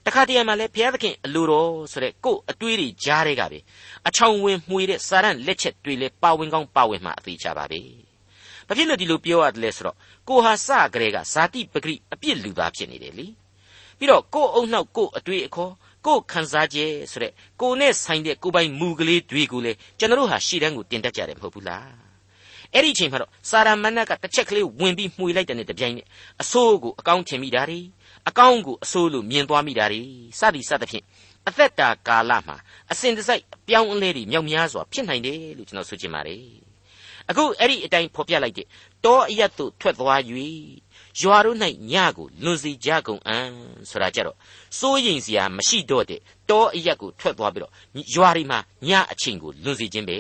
[0.05, 3.59] တခါတည်းမှာလဲဘုရားသခင်အလိုတော်ဆိုတဲ့ကိုယ်အတွေးတွေကြားတဲ့ကပဲ
[4.09, 7.81] အချောင်ဝင်မှွေတဲ့စာရန်လက်ချက်တွေလဲပါဝင်ကောင်းပါဝင်မှအသေးချပါပဲ
[8.67, 9.97] ဘာဖြစ်လို့ဒီလိုပြောရတယ်လဲဆိုတော့
[10.29, 13.27] ကိုဟာစကြဲကဇာတိပဂရိအပြစ်လူသားဖြစ်နေတယ်လी
[13.99, 15.73] ပြီးတော့ကိုယ်အုံနောက်ကိုယ်အတွေးအခေါ်
[16.07, 22.10] ကိုယ်ခံစားချက်ဆိုတဲ့ကိုယ်နဲ့ဆိုင်တဲ့ကိုယ်ပိုင်မူကလေးတွေကိုလေကျွန်တော်တို့ဟာရှေ့တန်းကိုတင်တတ်ကြတယ်မဟုတ်ဘူးလား
[22.75, 26.07] အဲ့ဒီအချိန်မှာတော့စာရမဏတ်ကတစ်ချက်ကလေးဝင်ပြီးမှွေလိုက်တဲ့နဲ့တပြိုင်နက်
[26.43, 27.81] အဆိုးကိုအကောင်းထင်မိတာ ड़ी
[28.29, 30.03] အကောင်းကိုအဆိုးလို့မြင်သွားမိတာ ड़ी
[30.39, 31.05] စသည်စသဖြင့်
[31.49, 32.57] အသက်တာကာလမှာ
[32.93, 36.45] အစဉ်တစိုက်ပြောင်းအလဲတွေမြောက်များစွာဖြစ်နိုင်တယ်လို့ကျွန်တော်ဆိုချင်ပါတယ်
[37.29, 38.67] အခုအဲ့ဒီအတိုင်းဖော်ပြလိုက်တဲ့
[39.05, 40.21] တောအရတ်တို့ထွက်သွား၍
[41.21, 41.57] ရွာတို့၌
[41.93, 43.51] ညကိုလွန်စီကြကုန်အံ့
[43.91, 44.37] ဆိုတာကြတော့
[44.79, 47.73] စိုးရင်စရာမရှိတော့တဲ့တောအရက်ကိုထွက်သွားပြီးတော့
[48.15, 50.19] ရွာတွေမှာညအချိန်ကိုလွန်စီခြင်းပဲ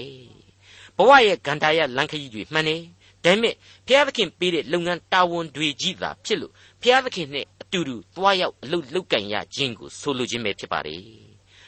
[1.01, 2.77] ဘဝရဲ့ဂန္ဓာရလန်ခကြီးတွေမှန်နေ
[3.25, 3.55] ဒါပေမဲ့
[3.87, 11.03] ဘုရားသခင်ပေးတဲ့လုပ်ငန်းတာဝန်တွေကြီးသာဖြစ်လို့ဘုရားသခင်နဲ့အတူတူသွားရောက်အလုပ်လုပ်ကင်ရခြင်းကိုဆိုလိုခြင်းပဲဖြစ်ပါတယ်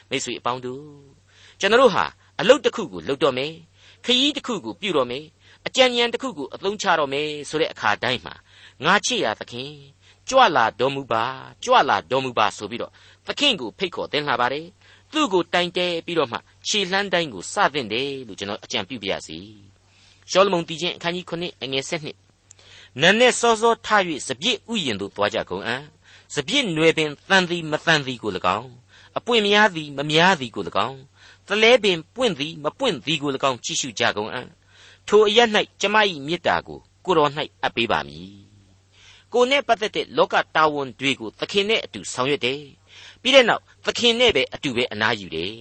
[0.09, 0.83] မိတ်ဆွေအပေါင်းတို့
[1.59, 2.05] ကျွန်တော်တို့ဟာ
[2.39, 3.53] အလုပ်တစ်ခုကိုလုပ်တော့မယ်
[4.05, 5.25] ခရီးတစ်ခုကိုပြုတော့မယ်
[5.67, 8.33] အကြံဉာဏ်တစ်ခုကိုအသုံးချတော့မယ်ဆိုတဲ့အခါတိုင်းမှာ
[8.85, 9.71] ငါချစ်ရသခင်
[10.29, 11.23] ကြွလာတော်မူပါ
[11.63, 12.91] ကြွလာတော်မူပါဆိုပြီးတော့
[13.27, 14.65] သခင်ကိုဖိတ်ခေါ်တင်လာပါတယ်
[15.13, 19.37] သူ့ကိုတိုင်တဲပြီးတော့မှခြေလှမ်းတိုင်းကိုစသင့်တယ်လို့ကျွန်တော်အကြံပြုပြရစီ
[20.29, 25.83] ရှောလမုန်တီချင်းအခန်းကြီး9အငယ်7နန်းနဲ့စောစောထား၍စပြည့်ဥယျင်သို့သွားကြကုန်အံ့
[26.35, 28.69] စပြည့်နွယ်ပင်တန်သည်မတန်သည်ကို၎င်း
[29.17, 30.99] အပွင့်များသည်မများသည်ကို၎င်း
[31.47, 34.47] သလဲပင်ပွင့်သည်မပွင့်သည်ကို၎င်းကြည့်ရှုကြကုန်အံ့
[35.07, 35.39] ထိုအရ၌
[35.81, 35.95] ကျမ၏
[36.27, 38.31] မေတ္တာကိုကိုတော်၌အပ်ပေးပါမည်
[39.33, 42.59] ကိုနဲ့ပတ်သက်တဲ့လောကတာဝန်တွေကိုသခင်နဲ့အတူဆောင်ရွက်တယ်
[43.21, 45.53] ပြီးတဲ့နောက်သခင်နဲ့ပဲအတူပဲအနားယူတယ်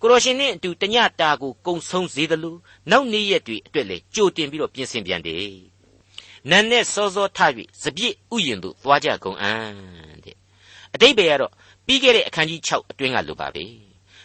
[0.00, 2.56] ကိုရရှင်နဲ့အတူတညတာကိုကုံဆုံးစေသလို
[2.90, 5.54] နောက်နေ့ရက်တွေအတွက်လေကြိုတင်ပြီးတော့ပြင်ဆင်ပြန်တယ်
[6.50, 7.38] နန်းနဲ့စောစောထ၍
[7.82, 9.62] စပြည့်ဥယျင်သို့သွားကြကုန်အံ့
[10.24, 10.36] တဲ့
[10.94, 11.52] အတိတ်ပဲကတော့
[11.86, 13.64] ပြီးခဲ့တဲ့အခန်းကြီး6အတွင်းကလိုပါပဲ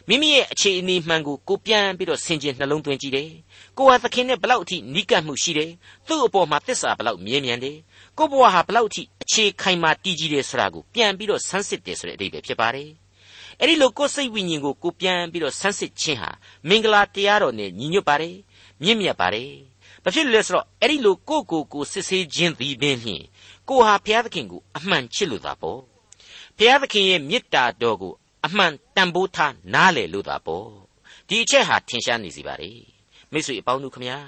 [0.07, 3.29] မိမိရဲ့အခြေအနေမှန်ကိုကိုပြန်ပြီးတော့ဆင်ခြင်နှလုံးသွင်းကြည့်တယ်
[3.77, 5.71] ကိုဟာသခင်နဲ့ဘလောက်အထိနီးကပ်မှုရှိတယ်
[6.07, 7.77] သူ့အပေါ်မှာသစ္စာဘလောက်မြဲမြံတယ်
[8.17, 12.89] ကိုဘဝဟာဘလောက်ထိအခြေခိုင်မာတည်ကြည်တယ်ဆိုတာကိုပြန်ပြီးတော့ဆန်းစစ်တယ်ဆိုတဲ့အဓိပ္ပာယ်ဖြစ်ပါတယ်။
[13.61, 16.29] အဲဒီလိုကိုယ်စိတ်ဝိညာဉ်ကိုကိုပြန်ပြီးတော့ဆန်းစစ်ခြင်းဟာ
[16.67, 18.35] မင်္ဂလာတရားတော်နဲ့ညီညွတ်ပါတယ်။
[18.83, 19.51] မြင့်မြတ်ပါတယ်။
[20.03, 23.23] ဘာဖြစ်လို့လဲဆိုတော့အဲ့ဒီလိုကိုကိုကိုစစ်ဆေးခြင်းသည်ပင်ဖြင့်
[23.69, 25.79] ကိုဟာဘုရားသခင်ကိုအမှန်ချစ်လို့သာပေါ့။
[26.57, 28.13] ဘုရားသခင်ရဲ့မေတ္တာတော်ကို
[28.45, 30.67] အမှန်တန်ဖိုးထားနားလည်လို့သာပေါ့။
[31.27, 32.71] ဒီအချက်ဟာထင်ရှားနေစီပါလေ။
[33.31, 34.19] မိတ်ဆွေအပေါင်းတို့ခမညာ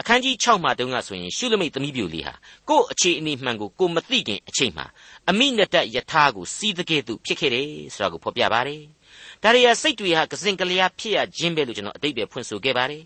[0.00, 2.34] အခန်းကြီး6မှာတုန်းကဆိုရင်ရှုလမိတ်သမီးပြိုလေးဟာ
[2.68, 4.86] ကို့အခြေအနေမှန်ကိုကိုမသိခင်အချိန်မှာ
[5.30, 8.82] အမိနတယထာကိုစီးတဲ့ကဲ့သို့ဖြစ်ခဲ့တယ်ဆိုတာကိုဖော်ပြပါတယ်။
[9.42, 13.02] ဒါရီယာစိတ်တွေဟာကစင်ကလျာဖြစ်ရခြင်းပဲလို့ကျွန်တော်အတိတ်ပဲဖွင့်ဆိုခဲ့ပါတယ်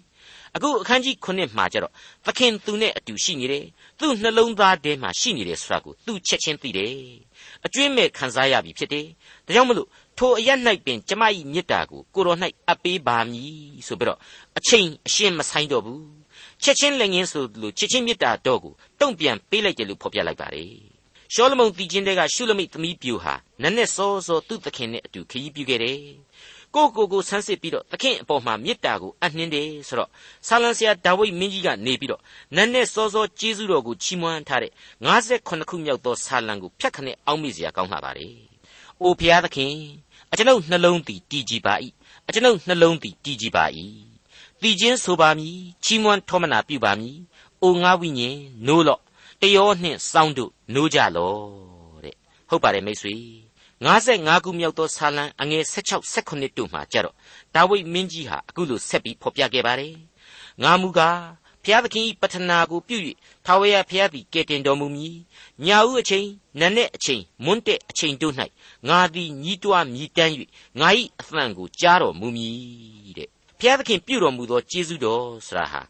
[0.56, 1.92] အခုအခန်းကြီး9မှာကျတော့
[2.26, 3.64] သခင်သူနဲ့အတူရှိနေတယ်
[3.98, 6.94] သူ့နှလုံးသားထဲမှာရှိနေတယ်ဆိုတာကိုသူချက်ချင်းသိတယ်
[7.66, 9.06] အကျွင့်မဲ့ခံစားရပြီဖြစ်တယ်
[9.46, 10.48] ဒါကြောင့်မလို့ထိုအရ၌
[10.84, 11.22] ပင်ကျမ၏
[11.52, 14.18] မေတ္တာကိုကိုတော်၌အပ်ပေးပါမည်ဆိုပြီးတော့
[14.58, 16.19] အချိန်အရှင်းမဆိုင်တော့ဘူး
[16.62, 20.70] ချက်ချင်းလက်ငင်းဆိုလို့ချက်ချင်းမေတ္တာတော့ကိုတုံ့ပြန်ပေးလိုက်တယ်လို့ဖော်ပြလိုက်ပါတယ်
[21.32, 25.98] ရှောလမုန်တည်ခြင်းတဲ့ကရှုလမိတ်သမီးပြူဟာနက်နက်စောစောသူ့သခင်နဲ့အတူခရီးပြုခဲ့တယ်
[26.74, 30.10] ကိုကိုကိုဆန်းစစ်ပြီးတော့သခင်အပေါ်မှာမေတ္တာကိုအနှင်းတယ်ဆိုတော့
[30.48, 32.22] ဆာလံဆရာဒါဝိဒ်မင်းကြီးကနေပြီးတော့
[32.56, 34.72] နန်းနဲ့စောစောကျေးဇူးတော်ကိုချီးမွမ်းထားတဲ့
[35.06, 38.28] 58ခုမြောက်သောဆာလံကိုဖြတ်ခနဲ့အောက်မေ့စရာကောင်းလာပါလေ။
[39.02, 39.74] အိုဖျားသခင်
[40.32, 41.74] အကျွန်ုပ်နှလုံးသည်တည်ကြည်ပါ၏
[42.28, 43.64] အကျွန်ုပ်နှလုံးသည်တည်ကြည်ပါ၏
[44.62, 47.16] တည်ခြင်းဆိုပါမည်ချီးမွမ်းထောမနာပြုပါမည်။
[47.62, 49.00] အိုငါဝိညာဉ်နိုးလော့
[49.40, 52.16] တယောနှင့်စောင်းတို့နိုးကြလော့တဲ့
[52.48, 53.14] ဟုတ်ပါတယ်မိတ်ဆွေ
[53.86, 57.14] 55ခုမြောက်သောဆာလံအငယ်16 18တို့မှာကြတော့
[57.54, 59.94] ဒါဝိဒ်မင်းကြီးဟာအခုလိုဆက်ပြီးဖော်ပြခဲ့ပါတယ်။
[60.62, 61.20] ငါမူကား
[61.64, 62.98] ဖျားသခင်၏ပထနာကိုပြု၍
[63.46, 65.16] ထာဝရဖျားသည်ကဲ့တင်တော်မူမည်။
[65.66, 68.34] ညာဦးအချိန်နန်းနဲ့အချိန်မွန်းတဲ့အချိန်တို့၌
[68.88, 70.32] ငါသည်ညီးတွားမြည်တမ်း၍
[70.80, 70.88] ငါ၏
[71.20, 75.80] အသံကိုကြားတော်မူမည်တဲ့။ ဖျားသခင်ပြုတော်မူသောကျေးဇူးတော်ဆရာဟာ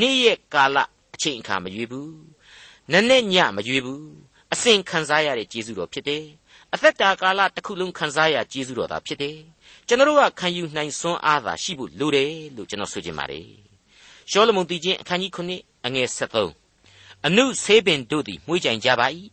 [0.00, 0.76] နေ့ရက်ကာလ
[1.14, 2.10] အချိန်အခါမရွေးဘူး။
[2.90, 4.02] နန်းနဲ့ညမရွေးဘူး။
[4.52, 6.24] အစဉ်ခံစားရတဲ့ကျေးဇူးတော်ဖြစ်တယ်။
[6.74, 9.38] အသက်တာကာလတစ်ခုလုံးခံစားရကျေးဇူးတော်သာဖြစ်တယ်
[9.86, 13.48] ကျွန်တော်တို့ကခံယူနိုင်စွမ်းအားသာရှိဖို့လိုတယ်လို့ကျွန်တော်ဆိုချင်ပါတယ်
[14.30, 19.06] ရှောလမုန်တည်ခြင်းအခန်းကြီး9အငယ်73အနုဆေးပင်တို့သည်မှုကြိုင်ကြပါ၏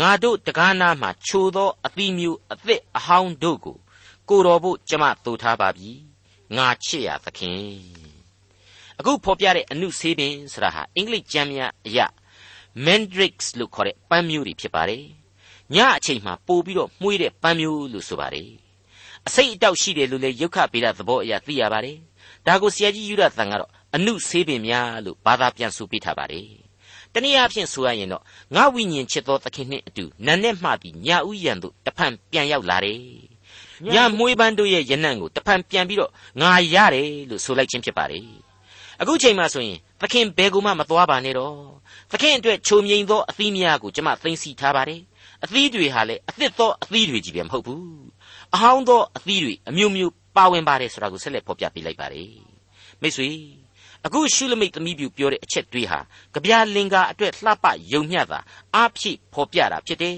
[0.00, 3.76] ငါတို့တကားနာမှချိုသောအသီးမျိုးအသစ်အဟောင်းတို့ကို
[4.28, 5.90] ကိုတော်ဖို့ကျမတူထားပါပြီ
[6.56, 7.64] ငါချစ်ရသခင်
[8.98, 11.98] အခုဖော်ပြတဲ့အနုဆေးပင်ဆိုတာဟာအင်္ဂလိပ်ကျမ်းများအရ
[12.84, 15.04] mandrakes လို့ခေါ်တဲ့ပန်းမျိုးတွေဖြစ်ပါတယ်
[15.74, 18.50] ညအချိန်မှာပို့ပြီးတော့မှုေးတဲ့ပန်းမျိုးလို့ဆိုပါတယ်
[19.26, 21.98] အစိတ်အတောက်ရှိတယ်လို့လည်းယုတ်ခဗေဒသဘောအရသိရပါတယ်
[22.46, 26.48] ဒါကိုဆရာကြီးယူရသံကတော့အနုဆေးပင်များလို့ဘာသာပြန်ဆိုပေးထားပါတယ်
[27.12, 28.22] တနည်းအားဖြင့်ဆိုရရင်တော့
[28.54, 33.31] ငါဝိညာဉ်ချစ်သောသခင်နှင့်အတူနတ်နဲ့မှပြီးညဥ်ရံတို့တဖန်ပြန်ရောက်လာတယ်
[33.94, 38.26] ညမွေးပန်းတို့ရဲ့ယနံ့ကိုတဖန်ပြန်ပြီးတော့ငါရတယ်လို့ဆိုလိုက်ခြင်းဖြစ်ပါတယ်
[39.00, 41.56] အခုချိန်မှဆိုရင်သခင်ဘယ်ကူမှမသွားပါနဲ့တော့
[42.12, 45.00] သခင်အတွက်ချုံမြိန်သောအသီးများကိုကျွန်မသိမ့်စီထားပါတယ်
[45.44, 47.84] အသီးတွေဟာလည်းအသစ်သောအသီးတွေကြီးပဲမဟုတ်ဘူး
[48.54, 52.30] အဟောင်းသောအသီးတွေအမျိုးမျိုးပါဝင်ပါတယ်ဆိုတာကိုဆက်လက်ဖော်ပြပေးလိုက်ပါတယ်
[53.02, 53.28] မိတ်ဆွေ
[54.06, 55.98] အခုရှုလမိတ်သမီးပြူပြောတဲ့အချက်တွေဟာ
[56.34, 58.40] ကြပြလင်္ကာအတွက်လှပယုံမျှတာ
[58.74, 60.16] အားဖြည့်ဖော်ပြတာဖြစ်တယ်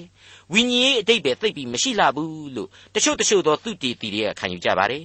[0.53, 5.03] ဝိညာဉ်ရေးအတိတ်ပဲသိပ်ပြီးမရှိလှဘူးလို့တချို့တချို့သောသူတည်တည်တွေကခံယူကြပါတယ်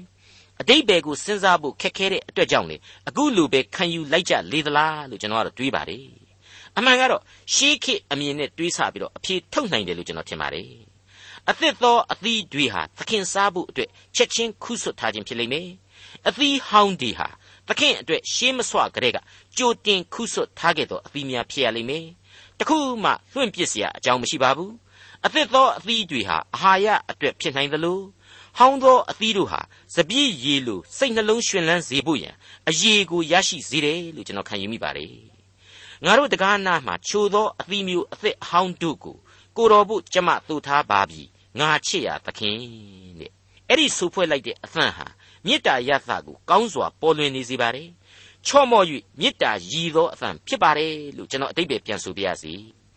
[0.60, 2.76] အတိတ်ပဲကိုစဉ်းစားဖို့ခက်ခဲတဲ့အတွက်ကြောင့်လေ
[3.08, 6.06] အခုလိုပဲခံယူလိုက်ကြလေသလားလို့ကျွန်တော်ကတော့တွေးပါတယ်
[6.76, 7.22] အမှန်ကတော့
[7.54, 10.68] ရှေးခေတ်အမြင်နဲ့တွေးဆပြီးတော့အဖြေထုတ်နိုင်တယ်လို့ကျွန်တော်ထင်ပါတယ်
[11.50, 15.68] အသစ်သောအသီးတွေဟာသခင်စားဖို့အတွက်ချက်ချင်းခုဆွတ်ထားခြင်းဖြစ်လိမ့်မယ်
[16.28, 17.28] အသီးဟောင်းတွေဟာ
[17.68, 19.18] သခင်အတွက်ရှေးမဆွကလေးက
[19.56, 22.06] ကြိုတင်ခုဆွတ်ထားခဲ့သောအသီးများဖြစ်ရလိမ့်မယ်
[22.58, 24.72] တခုမှလွင့်ပစ်เสียအကြောင်းမရှိပါဘူး
[25.25, 27.99] အသစ်သောအသီးတွေဟာအာဟာရအတွက်ဖြစ်နိုင်သလို
[28.57, 29.61] ဟောင်းသောအသီးတို့ဟာ
[29.95, 32.35] စပြည့်ရည်လိုစိတ်နှလုံးရှင်လန်းစေဖို့ရန်
[32.69, 35.13] အရေးကိုရရှိစေတယ်လို့ကျွန်တော်ခံယူမိပါတယ်
[36.05, 39.17] ငါတို့တကားနာမှာချိုသောအသီးမျိုးအသစ်အဟောင်းတို့ကို
[39.57, 41.23] ကိုတော်ဖို့ကျမတူထားပါပြီ
[41.59, 42.57] ငါချစ်ရသခင်
[43.19, 43.31] တဲ့
[43.67, 45.07] အဲ့ဒီဆူဖွဲ့လိုက်တဲ့အသံဟာ
[45.45, 47.89] မေတ္တာရသကိုကောင်းစွာပေါ်လွင်နေစေပါတယ်
[48.47, 48.85] ချော့မော့၍
[49.19, 52.53] မေတ္တာရည်သောအသံဖြစ်ပါတယ်လို့ကျွန်တော်အတိတ်ပဲပြန်ဆိုပြရစီ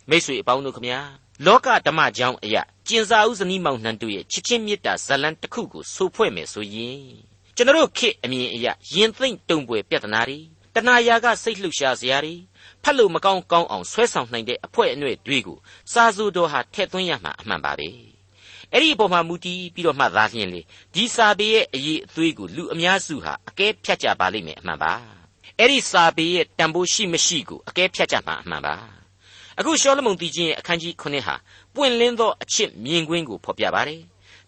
[0.08, 1.00] မိတ်ဆွေအပေါင်းတို့ခမညာ
[1.46, 7.00] လောကဓမ္မကြောင်းအရာကျင်စာဥဇနီးမောင်နှံတို့ရဲ့ချစ်ချင်းမေတ္တာဇလံတစ်ခုကိုဆိုဖွဲ့မယ်ဆိုရင်
[7.56, 10.38] ကျွန်တော်ခေတ်အမြင်အရာယင်သိမ့်တုံပွဲပြဿနာတွေ
[10.74, 12.34] တဏှာရာကစိတ်လှုပ်ရှားစရာတွေ
[12.82, 15.58] ဖတ်လို့မကောင်းကောင်းအောင်ဆွဲဆောင်နိုင်တဲ့အဖွဲအနှဲ့တွေကို
[15.92, 17.88] စာစုတော်ဟာထည့်သွင်းရမှာအမှန်ပါပဲ
[18.72, 20.60] အဲ့ဒီအပေါ်မှာမူတည်ပြီးတော့မှသာလျှင်လေ
[20.94, 24.92] ဒီစာပေရဲ့အရေးအသွေးကိုလူအများစုဟာအကဲဖြတ်ကြပါလိမ့်မယ်အမှန်ပါ
[25.58, 29.01] အဲ့ဒီစာပေရဲ့တန်ဖိုးရှိမရှိကိုအကဲဖြတ်ကြမှာအမှန်ပါ
[29.58, 31.34] အခုရှောလမုန်တီချင်းရဲ့အခန်းကြီး9ဟာ
[31.74, 34.00] ပွင့်လင်းသောအချစ်မြင်ကွင်းကိုဖော်ပြပါတယ်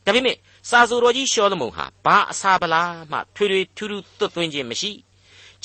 [0.05, 0.37] ဒါပေမဲ့
[0.71, 4.91] စာဆိုတော်ကြီးရှောလမုန်ဟာဘာအစာပလားမှထွေထွေထူးထူးသွတ်သွင်းခြင်းမရှိ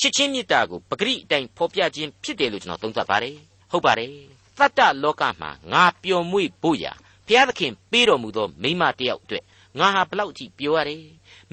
[0.00, 3.36] ျစ်ချင်းမေတ္တာကိုပဂရိအတိုင်းဖော်ပြခြင်းဖြစ်တယ်လို့ကျွန်တော်သုံးသပ်ပါတယ်
[3.70, 4.12] ဟုတ်ပါတယ်
[4.58, 6.92] တတ္တလောကမှာငါပျော်မွေ့ဖို့ရာ
[7.26, 9.44] ဘုရားသခင်ပေးတော်မူသောမိမတယောက်အတွက်
[9.78, 11.04] ငါဟာဘလောက်ထိပျော်ရတယ်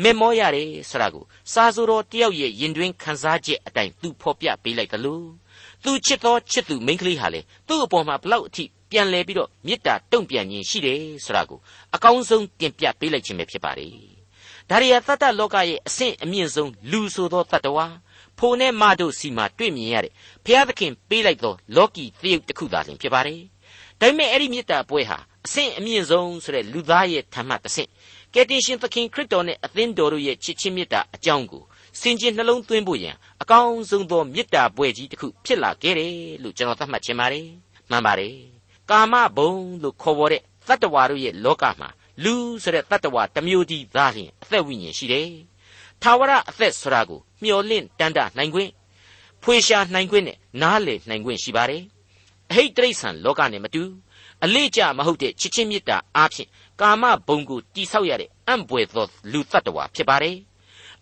[0.04, 1.24] မေမောရတယ်ဆိုတာကို
[1.54, 5.28] စာဆိုတော်တယောက်ရဲ့ရင်တွင်ခံစားချက်အတိုင်းသူဖော်ပြပေးလိုက်တယ်လို့
[5.84, 11.60] သူချစ်သောချစ်သူမိန်းကလေးဟာလေသူ့အပေါ်မှာဘလောက်အထိပြန်လဲပြီးတော့မေတ္တာတုံ့ပြန်ခြင်းရှိတယ်ဆိုတာကို
[11.96, 13.92] အကောင်းဆုံးတင်ပြပေးလိုက်ခြင်းပဲဖြစ်ပါတယ်
[14.70, 17.86] ဒါရီယာတတ္တလောကရဲ့အဆင့်အမြင့်ဆုံးလူဆိုသောတတ္တဝါ
[18.38, 20.14] ဖိုနဲ့မတို့စီမှာတွေ့မြင်ရတဲ့
[20.46, 23.40] ဘုရားသခင်ပေးလိုက်သောလောကီသရုပ်တစ်ခုသာလျှင်ဖြစ်ပါတယ်။
[24.02, 27.90] ဒါပေမဲ့အဲ့ဒီမေတ္တာပွဲဟာအဆင့်အမြင့်ဆုံးဆိုတဲ့လူသားရဲ့ဓမ္မတစ်ဆင့်
[28.34, 31.64] ကယ်တင်ရှင်သခင်ခရစ်တော်နဲ့အသင်းတော်တို့ရဲ့ချစ်ချင်းမေတ္တာအကြောင်းကို
[32.00, 37.48] စင်ကြင်နှလုံးသွင်းဖို့ရန်အကောင်းဆုံးသောမေတ္တာပွဲကြီးတစ်ခုဖြစ်လာခဲ့တယ်လို့ကျွန်တော်သတ်မှတ်ချင်ပါတယ်
[37.90, 38.36] မှန်ပါတယ်
[38.90, 39.52] ကာမဘုံ
[39.84, 41.90] လို့ခေါ်ပေါ်တဲ့တတ္တဝါတို့ရဲ့လောကမှာ
[42.24, 42.34] လူ
[42.64, 45.30] ဆိုတဲ့တတ္တဝါတစ်မျိုးတည်းသားလျင်အသက်ဝိညာဉ်ရှိတယ်
[46.02, 48.72] ထာဝရအသက်ဆိုတာကိုမျှော်လင့်တန်တနိုင်ခွင့်
[49.44, 51.84] ဖွေရှာနိုင်ခွင့်နဲ့နားလည်နိုင်ခွင့်ရှိပါတယ်
[52.52, 53.84] အဟိတ်တိရစ္ဆာန်လောကနဲ့မတူ
[54.44, 56.50] အလေးကျမဟုတ်တဲ့ချစ်ချင်းမေတ္တာအားဖြင့်
[56.82, 60.36] ကာမဘုံကိုတိဆောက်ရတဲ့အံ့ပွေသောလူတ attva ဖြစ်ပါတယ်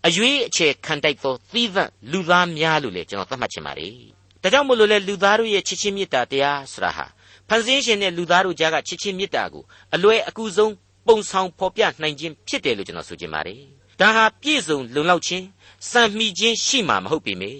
[0.06, 3.94] အရွေးအခြေခံတိုက်သောသီးသန့်လူသားများလို့လည်းကျွန်တော်သတ်မှတ်ချင်ပါတယ်
[4.42, 7.06] ဒါကြောင့်မို့လို့လေလူသားတို့ရဲ့ချစ်ချင်းမေတ္တာတရားဆိုတာဟာ
[7.48, 10.72] ဖန်ဆင်းရှင်နဲ့လူသားတို့ကြားကချစ်ချင်းမေတ္တာကိုအလွယ်အကူဆုံး
[11.06, 13.60] ပုံဆောင်ဖော်ပြနိုင်ခြင်းဖြစ်တယ်လို့ကျွန်တော်ဆိုချင်ပါတယ်
[14.00, 15.44] ဒါဟာပြည့်စုံလုံလောက်ခြင်း
[15.90, 17.52] စံမှီခြင်းရှိမှာမဟုတ်ပေမေ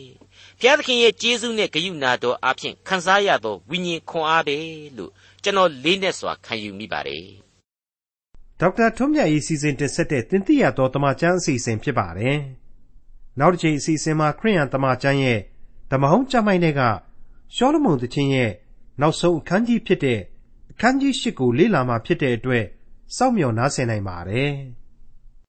[0.61, 4.57] ဘုရားသခင်ရဲ့ကျေးဇူးနဲ့ဂရုဏာတော်အဖြစ်ခံစားရသောဝိညာဉ်ခွန်အားပဲ
[4.97, 5.11] လို့
[5.43, 7.46] ကျွန်တော်လေးနဲ့စွာခံယူမိပါတယ်
[8.61, 12.39] ဒေါက်တာထွန်းမြတ်ရေးစီစဉ်တင်ဆက်တဲ့တင်ပြရတော်တမချန်းအစီအစဉ်ဖြစ်ပါတယ်
[13.39, 15.41] နောက်တစ်ချိန်အစီအစဉ်မှာခရိယန်တမချန်းရဲ့
[15.91, 16.83] ဓမ္မဟောင်းကျမ်းိုင်းတွေက
[17.55, 18.51] ရှောလမုန်သခင်ရဲ့
[19.01, 20.21] နောက်ဆုံးအခန်းကြီးဖြစ်တဲ့
[20.71, 22.65] အခန်းကြီး၈ကိုလေ့လာမှဖြစ်တဲ့အတွက်
[23.17, 24.53] စောင့်မျှော်နားဆင်နိုင်ပါတယ်။